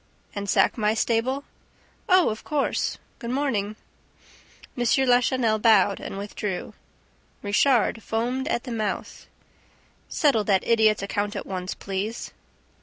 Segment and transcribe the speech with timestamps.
[0.33, 1.43] "And sack my stable?"
[2.09, 2.97] "Oh, of course!
[3.19, 3.75] Good morning."
[4.75, 4.83] M.
[5.05, 6.73] Lachenel bowed and withdrew.
[7.43, 9.27] Richard foamed at the mouth.
[10.09, 12.31] "Settle that idiot's account at once, please."